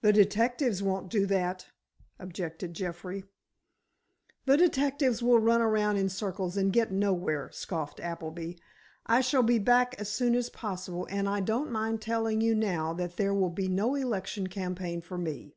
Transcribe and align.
"The 0.00 0.14
detectives 0.14 0.82
won't 0.82 1.10
do 1.10 1.26
that," 1.26 1.66
objected 2.18 2.72
Jeffrey. 2.72 3.24
"The 4.46 4.56
detectives 4.56 5.22
will 5.22 5.40
run 5.40 5.60
round 5.60 5.98
in 5.98 6.08
circles 6.08 6.56
and 6.56 6.72
get 6.72 6.90
nowhere," 6.90 7.50
scoffed 7.52 8.00
Appleby. 8.00 8.54
"I 9.04 9.20
shall 9.20 9.42
be 9.42 9.58
back 9.58 9.94
as 9.98 10.10
soon 10.10 10.34
as 10.34 10.48
possible, 10.48 11.06
and 11.10 11.28
I 11.28 11.40
don't 11.40 11.70
mind 11.70 12.00
telling 12.00 12.40
you 12.40 12.54
now 12.54 12.94
that 12.94 13.18
there 13.18 13.34
will 13.34 13.50
be 13.50 13.68
no 13.68 13.94
election 13.94 14.46
campaign 14.46 15.02
for 15.02 15.18
me." 15.18 15.52